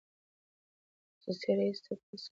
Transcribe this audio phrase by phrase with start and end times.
[1.17, 2.27] موسسې رییس سګرټ څکوي.